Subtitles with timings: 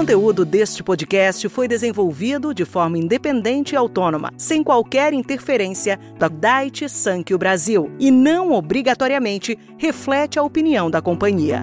[0.00, 6.88] conteúdo deste podcast foi desenvolvido de forma independente e autônoma, sem qualquer interferência da Daiichi
[6.88, 11.62] Sankyo Brasil e não obrigatoriamente reflete a opinião da companhia.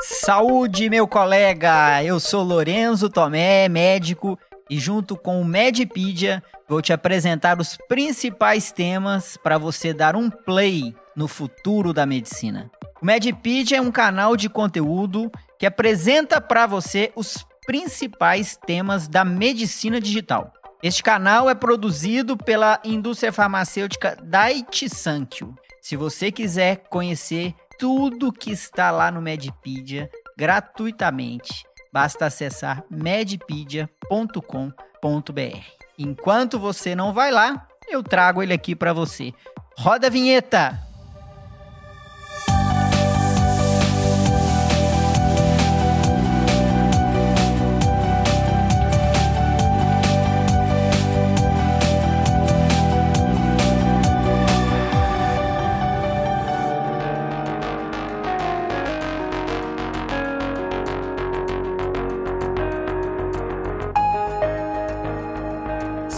[0.00, 2.02] Saúde, meu colega!
[2.02, 4.38] Eu sou Lorenzo Tomé, médico,
[4.70, 10.30] e junto com o Medipedia vou te apresentar os principais temas para você dar um
[10.30, 12.70] play no futuro da medicina.
[13.02, 19.24] O Medipedia é um canal de conteúdo que apresenta para você os principais temas da
[19.24, 20.52] medicina digital.
[20.80, 25.56] Este canal é produzido pela indústria farmacêutica Daiichi Sankyo.
[25.82, 35.64] Se você quiser conhecer tudo que está lá no Medipedia gratuitamente, basta acessar medipedia.com.br.
[35.98, 39.34] Enquanto você não vai lá, eu trago ele aqui para você.
[39.76, 40.87] Roda a vinheta!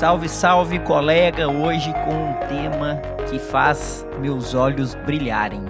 [0.00, 1.46] Salve, salve, colega!
[1.46, 2.96] Hoje com um tema
[3.28, 5.60] que faz meus olhos brilharem: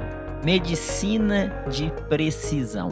[0.44, 2.90] medicina de precisão.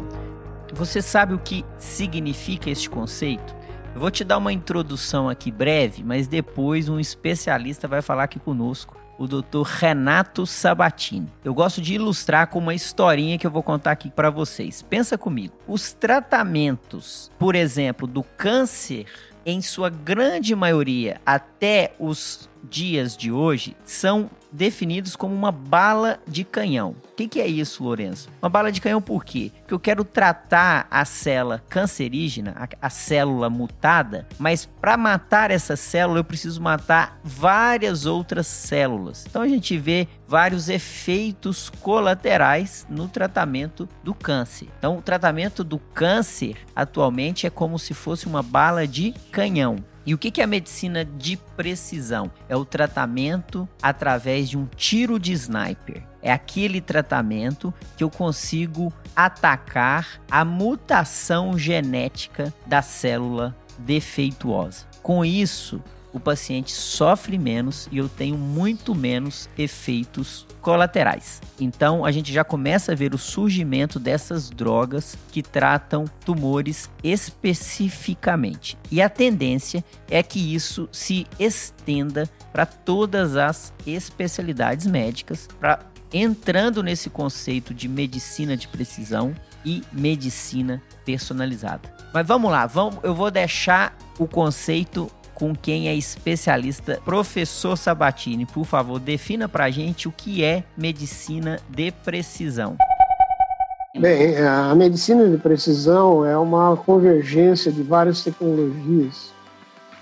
[0.72, 3.54] Você sabe o que significa este conceito?
[3.94, 8.40] Eu vou te dar uma introdução aqui breve, mas depois um especialista vai falar aqui
[8.40, 9.62] conosco, o Dr.
[9.64, 11.32] Renato Sabatini.
[11.44, 14.82] Eu gosto de ilustrar com uma historinha que eu vou contar aqui para vocês.
[14.82, 15.54] Pensa comigo.
[15.68, 19.06] Os tratamentos, por exemplo, do câncer
[19.48, 26.44] em sua grande maioria, até os dias de hoje, são definidos como uma bala de
[26.44, 26.94] canhão.
[27.12, 28.28] O que, que, é isso, Lourenço?
[28.40, 29.50] Uma bala de canhão por quê?
[29.58, 35.76] Porque eu quero tratar a célula cancerígena, a, a célula mutada, mas para matar essa
[35.76, 39.26] célula eu preciso matar várias outras células.
[39.28, 44.68] Então a gente vê vários efeitos colaterais no tratamento do câncer.
[44.78, 49.76] Então o tratamento do câncer atualmente é como se fosse uma bala de canhão.
[50.08, 52.30] E o que é a medicina de precisão?
[52.48, 56.02] É o tratamento através de um tiro de sniper.
[56.22, 64.86] É aquele tratamento que eu consigo atacar a mutação genética da célula defeituosa.
[65.02, 65.78] Com isso,
[66.12, 71.40] o paciente sofre menos e eu tenho muito menos efeitos colaterais.
[71.60, 78.76] Então a gente já começa a ver o surgimento dessas drogas que tratam tumores especificamente.
[78.90, 85.80] E a tendência é que isso se estenda para todas as especialidades médicas, para
[86.12, 91.94] entrando nesse conceito de medicina de precisão e medicina personalizada.
[92.12, 98.44] Mas vamos lá, vamos, eu vou deixar o conceito com quem é especialista, professor Sabatini.
[98.44, 102.76] Por favor, defina para a gente o que é medicina de precisão.
[103.96, 109.32] Bem, a medicina de precisão é uma convergência de várias tecnologias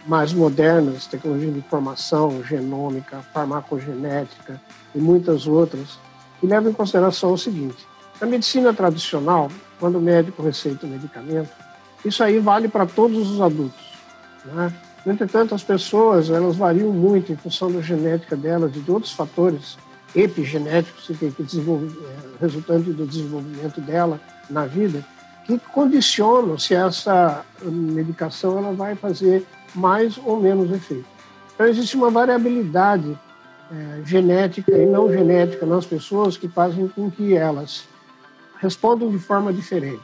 [0.07, 4.59] mais modernas, tecnologia de informação, genômica, farmacogenética
[4.95, 5.99] e muitas outras,
[6.41, 7.87] que levam em consideração o seguinte:
[8.19, 11.51] na medicina tradicional, quando o médico receita um medicamento,
[12.05, 13.85] isso aí vale para todos os adultos.
[14.47, 14.73] Né?
[15.07, 19.13] No entretanto, as pessoas elas variam muito em função da genética delas e de outros
[19.13, 19.79] fatores
[20.13, 25.05] epigenéticos que, que é, resultante do desenvolvimento dela na vida,
[25.45, 31.07] que condicionam se essa medicação ela vai fazer mais ou menos efeito.
[31.55, 33.17] Então, existe uma variabilidade
[33.71, 37.85] é, genética e não genética nas pessoas que fazem com que elas
[38.61, 40.03] respondam de forma diferente.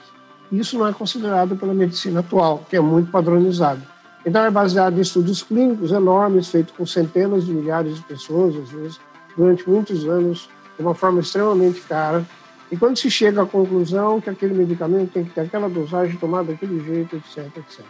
[0.52, 3.91] Isso não é considerado pela medicina atual, que é muito padronizada.
[4.24, 8.70] Então, é baseado em estudos clínicos enormes, feitos com centenas de milhares de pessoas, às
[8.70, 9.00] vezes,
[9.36, 12.24] durante muitos anos, de uma forma extremamente cara.
[12.70, 16.52] E quando se chega à conclusão que aquele medicamento tem que ter aquela dosagem tomada
[16.52, 17.84] daquele jeito, etc, etc.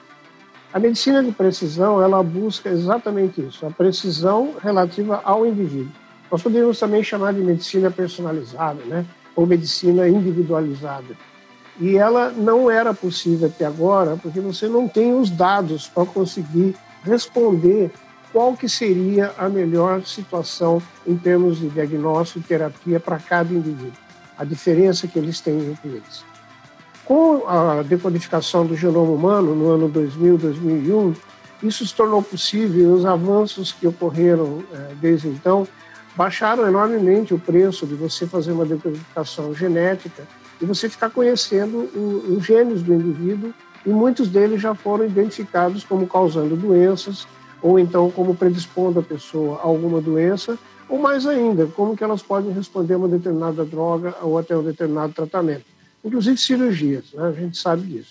[0.72, 5.92] A medicina de precisão, ela busca exatamente isso, a precisão relativa ao indivíduo.
[6.30, 9.04] Nós podemos também chamar de medicina personalizada, né?
[9.36, 11.14] ou medicina individualizada.
[11.80, 16.76] E ela não era possível até agora, porque você não tem os dados para conseguir
[17.02, 17.90] responder
[18.32, 23.92] qual que seria a melhor situação em termos de diagnóstico e terapia para cada indivíduo,
[24.38, 26.24] a diferença que eles têm entre eles.
[27.04, 31.14] Com a decodificação do genoma humano no ano 2000, 2001,
[31.62, 35.66] isso se tornou possível e os avanços que ocorreram eh, desde então
[36.16, 40.26] baixaram enormemente o preço de você fazer uma decodificação genética
[40.62, 41.90] e você ficar conhecendo
[42.34, 43.52] os genes do indivíduo
[43.84, 47.26] e muitos deles já foram identificados como causando doenças
[47.60, 50.56] ou então como predispondo a pessoa a alguma doença
[50.88, 54.62] ou mais ainda, como que elas podem responder a uma determinada droga ou até um
[54.62, 55.64] determinado tratamento,
[56.04, 57.28] inclusive cirurgias, né?
[57.28, 58.10] a gente sabe disso.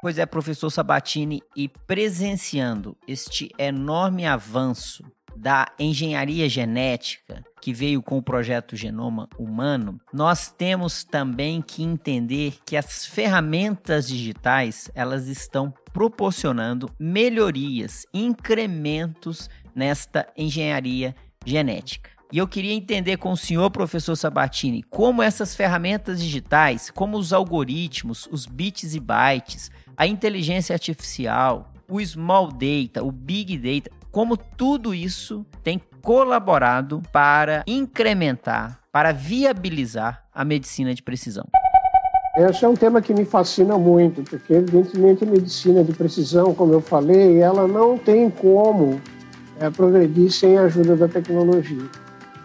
[0.00, 5.02] Pois é, professor Sabatini, e presenciando este enorme avanço
[5.36, 12.58] da engenharia genética que veio com o projeto Genoma Humano, nós temos também que entender
[12.64, 21.14] que as ferramentas digitais, elas estão proporcionando melhorias, incrementos nesta engenharia
[21.44, 22.10] genética.
[22.32, 27.32] E eu queria entender com o senhor, professor Sabatini, como essas ferramentas digitais, como os
[27.32, 34.36] algoritmos, os bits e bytes, a inteligência artificial, o small data, o big data, como
[34.36, 41.44] tudo isso tem colaborado para incrementar, para viabilizar a medicina de precisão.
[42.36, 46.72] Esse é um tema que me fascina muito, porque evidentemente a medicina de precisão, como
[46.72, 49.00] eu falei, ela não tem como
[49.58, 51.84] é, progredir sem a ajuda da tecnologia.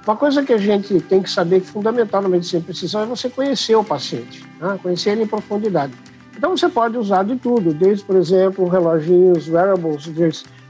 [0.07, 3.03] Uma coisa que a gente tem que saber que é fundamental na medicina de precisão
[3.03, 4.79] é você conhecer o paciente, né?
[4.81, 5.93] conhecer ele em profundidade.
[6.35, 10.07] Então você pode usar de tudo, desde, por exemplo, reloginhos, wearables,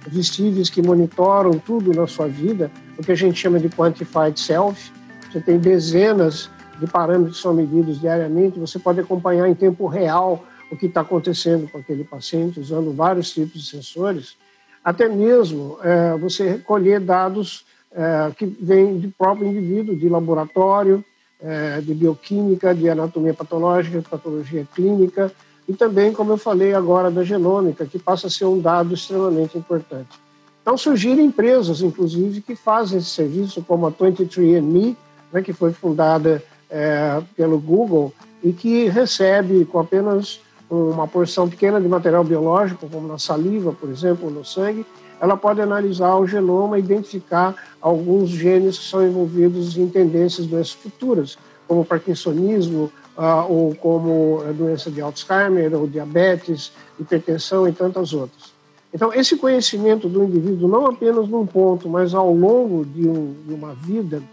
[0.07, 4.91] vestíveis que monitoram tudo na sua vida, o que a gente chama de quantified self.
[5.31, 6.49] Você tem dezenas
[6.79, 11.01] de parâmetros que são medidos diariamente, você pode acompanhar em tempo real o que está
[11.01, 14.37] acontecendo com aquele paciente, usando vários tipos de sensores,
[14.83, 21.03] até mesmo é, você recolher dados é, que vêm do próprio indivíduo, de laboratório,
[21.41, 25.31] é, de bioquímica, de anatomia patológica, de patologia clínica,
[25.69, 29.55] e também, como eu falei agora, da genômica, que passa a ser um dado extremamente
[29.55, 30.09] importante.
[30.63, 34.97] Então, surgiram empresas, inclusive, que fazem esse serviço, como a 23andMe,
[35.31, 38.11] né, que foi fundada é, pelo Google
[38.43, 43.91] e que recebe com apenas uma porção pequena de material biológico, como na saliva, por
[43.91, 44.83] exemplo, no sangue,
[45.21, 50.71] ela pode analisar o genoma e identificar alguns genes que são envolvidos em tendências doenças
[50.71, 51.37] futuras,
[51.67, 58.53] como parkinsonismo, uh, ou como a doença de Alzheimer, ou diabetes, hipertensão e tantas outras.
[58.93, 63.53] Então, esse conhecimento do indivíduo, não apenas num ponto, mas ao longo de, um, de
[63.53, 64.23] uma vida,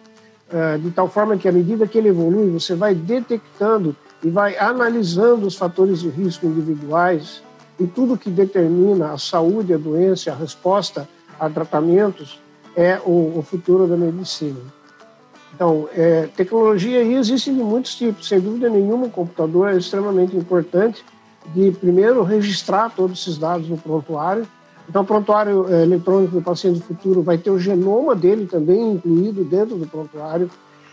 [0.49, 4.57] uh, de tal forma que, à medida que ele evolui, você vai detectando e vai
[4.57, 7.43] analisando os fatores de risco individuais
[7.79, 11.07] e tudo que determina a saúde, a doença, a resposta
[11.39, 12.41] a tratamentos,
[12.75, 14.61] é o, o futuro da medicina.
[15.55, 18.29] Então, é, tecnologia aí existe de muitos tipos.
[18.29, 21.05] Sem dúvida nenhuma, o computador é extremamente importante
[21.55, 24.47] de, primeiro, registrar todos esses dados no prontuário.
[24.89, 28.93] Então, o prontuário é, eletrônico do paciente do futuro vai ter o genoma dele também
[28.93, 30.51] incluído dentro do prontuário.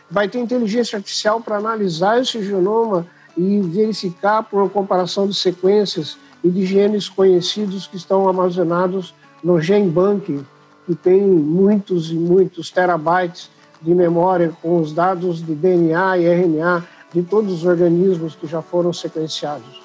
[0.10, 3.06] Vai ter inteligência artificial para analisar esse genoma
[3.36, 9.14] e verificar por comparação de sequências e de genes conhecidos que estão armazenados
[9.44, 10.44] no GenBank,
[10.86, 13.50] que tem muitos e muitos terabytes
[13.84, 16.84] de memória com os dados de DNA e RNA
[17.14, 19.84] de todos os organismos que já foram sequenciados.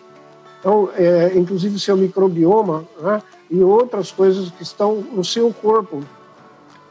[0.61, 6.03] Então, é, inclusive seu microbioma né, e outras coisas que estão no seu corpo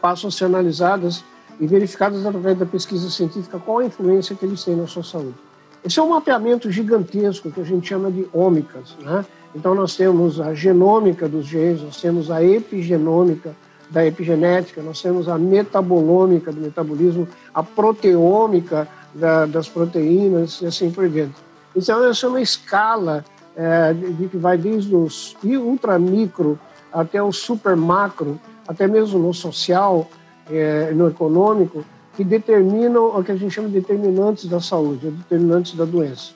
[0.01, 1.23] passam a ser analisadas
[1.59, 5.35] e verificadas através da pesquisa científica qual a influência que eles têm na sua saúde.
[5.83, 8.95] Esse é um mapeamento gigantesco que a gente chama de ômicas.
[8.99, 9.25] Né?
[9.55, 13.55] Então, nós temos a genômica dos genes, nós temos a epigenômica,
[13.89, 20.91] da epigenética, nós temos a metabolômica do metabolismo, a proteômica da, das proteínas e assim
[20.91, 21.35] por diante.
[21.75, 23.23] Então, essa é uma escala
[23.55, 26.59] é, de, que vai desde os ultramicro
[26.91, 30.07] até o super macro, até mesmo no social,
[30.49, 31.83] é, no econômico,
[32.15, 36.31] que determinam o que a gente chama de determinantes da saúde, determinantes da doença.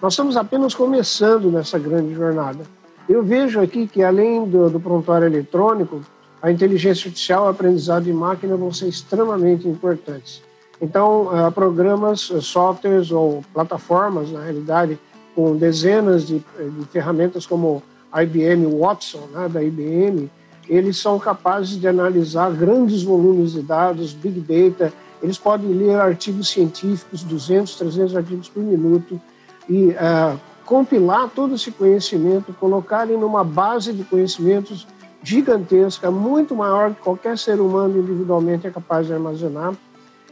[0.00, 2.60] Nós estamos apenas começando nessa grande jornada.
[3.08, 6.00] Eu vejo aqui que, além do, do prontuário eletrônico,
[6.42, 10.42] a inteligência artificial o aprendizado de máquina vão ser extremamente importantes.
[10.80, 14.98] Então, uh, programas, uh, softwares ou plataformas, na realidade,
[15.34, 17.82] com dezenas de, de ferramentas como
[18.14, 20.30] IBM Watson, né, da IBM,
[20.68, 26.48] eles são capazes de analisar grandes volumes de dados, big data, eles podem ler artigos
[26.48, 29.20] científicos, 200, 300 artigos por minuto,
[29.68, 34.86] e uh, compilar todo esse conhecimento, colocarem numa base de conhecimentos
[35.26, 39.74] gigantesca, muito maior que qualquer ser humano individualmente é capaz de armazenar.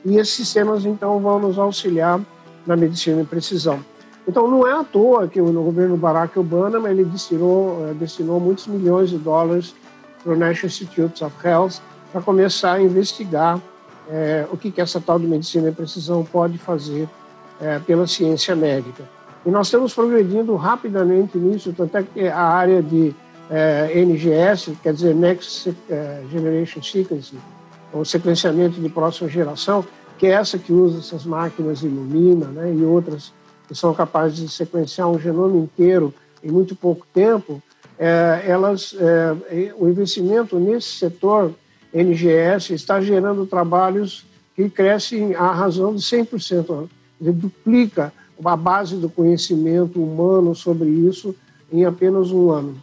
[0.05, 2.21] E esses sistemas, então, vão nos auxiliar
[2.65, 3.81] na medicina de precisão.
[4.27, 8.69] Então, não é à toa que o governo Barack Obama ele destinou, eh, destinou muitos
[8.69, 9.75] milhões de dólares
[10.23, 11.83] para o National Institutes of Health
[12.13, 13.61] para começar a investigar
[14.09, 17.09] é, o que, que essa tal de medicina de precisão pode fazer
[17.61, 19.03] é, pela ciência médica.
[19.45, 23.15] E nós estamos progredindo rapidamente nisso, tanto é que a área de
[23.51, 27.39] é, NGS, quer dizer Next é, Generation Sequencing,
[27.93, 29.85] ou sequenciamento de próxima geração,
[30.19, 33.33] que é essa que usa essas máquinas Illumina né, e outras
[33.69, 37.63] que são capazes de sequenciar um genoma inteiro em muito pouco tempo,
[37.99, 41.53] é, elas, é, o investimento nesse setor
[41.93, 46.89] NGS está gerando trabalhos que crescem à razão de 100%,
[47.21, 48.13] ele duplica
[48.45, 51.35] a base do conhecimento humano sobre isso
[51.73, 52.77] em apenas um ano.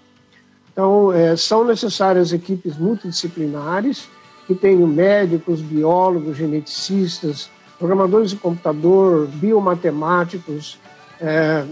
[0.71, 4.07] Então, é, são necessárias equipes multidisciplinares
[4.47, 10.79] que tenham médicos, biólogos, geneticistas, programadores de computador, biomatemáticos,
[11.19, 11.65] é,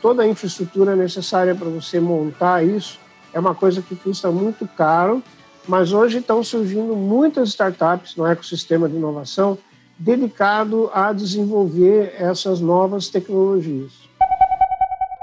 [0.00, 2.98] toda a infraestrutura necessária para você montar isso
[3.34, 5.22] é uma coisa que custa muito caro,
[5.66, 9.58] mas hoje estão surgindo muitas startups no ecossistema de inovação
[9.98, 13.92] dedicado a desenvolver essas novas tecnologias.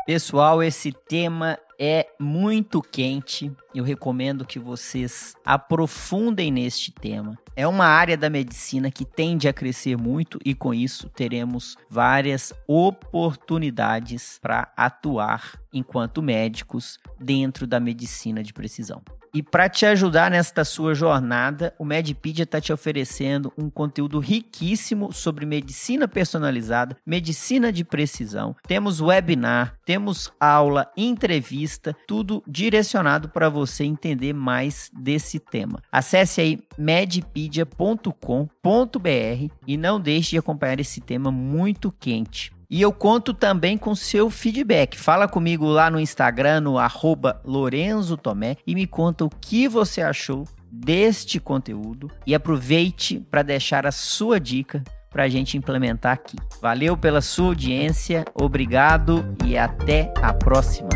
[0.05, 3.51] Pessoal, esse tema é muito quente.
[3.73, 7.35] Eu recomendo que vocês aprofundem neste tema.
[7.55, 12.53] É uma área da medicina que tende a crescer muito e com isso teremos várias
[12.67, 19.01] oportunidades para atuar enquanto médicos dentro da medicina de precisão.
[19.33, 25.13] E para te ajudar nesta sua jornada, o Medpedia está te oferecendo um conteúdo riquíssimo
[25.13, 28.53] sobre medicina personalizada, medicina de precisão.
[28.67, 35.81] Temos webinar, temos aula, entrevista, tudo direcionado para você entender mais desse tema.
[35.89, 42.51] Acesse aí medpedia.com.br e não deixe de acompanhar esse tema muito quente.
[42.71, 44.97] E eu conto também com seu feedback.
[44.97, 50.01] Fala comigo lá no Instagram, no arroba Lorenzo Tomé, e me conta o que você
[50.01, 52.09] achou deste conteúdo.
[52.25, 56.37] E aproveite para deixar a sua dica para a gente implementar aqui.
[56.61, 60.90] Valeu pela sua audiência, obrigado e até a próxima.